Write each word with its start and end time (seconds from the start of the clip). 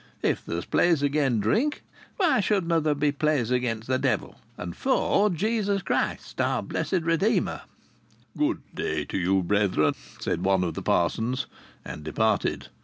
If 0.23 0.43
there's 0.43 0.65
plays 0.65 1.03
agen 1.03 1.39
drink, 1.39 1.83
why 2.17 2.39
shouldna' 2.39 2.81
there 2.81 2.95
be 2.95 3.11
plays 3.11 3.51
agen 3.51 3.83
the 3.85 3.99
devil, 3.99 4.37
and 4.57 4.75
for 4.75 5.29
Jesus 5.29 5.83
Christ, 5.83 6.41
our 6.41 6.63
Blessed 6.63 7.03
Redeemer?" 7.03 7.61
"Good 8.35 8.63
day 8.73 9.05
to 9.05 9.17
you, 9.19 9.43
brethren," 9.43 9.93
said 10.19 10.43
one 10.43 10.63
of 10.63 10.73
the 10.73 10.81
parsons, 10.81 11.45
and 11.85 12.03
departed. 12.03 12.69